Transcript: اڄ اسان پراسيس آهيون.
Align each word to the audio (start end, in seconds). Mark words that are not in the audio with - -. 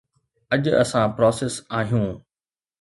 اڄ 0.53 0.63
اسان 0.81 1.07
پراسيس 1.15 1.55
آهيون. 1.77 2.09